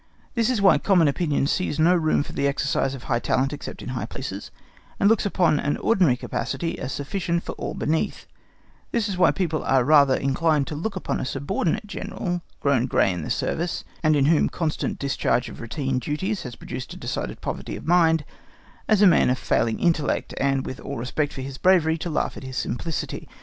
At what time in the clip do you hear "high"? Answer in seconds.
3.03-3.19, 3.89-4.07